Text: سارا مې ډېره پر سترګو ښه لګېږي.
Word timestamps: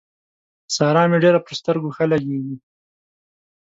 سارا 0.75 1.03
مې 1.09 1.17
ډېره 1.23 1.39
پر 1.45 1.53
سترګو 1.59 1.89
ښه 1.95 2.05
لګېږي. 2.11 2.55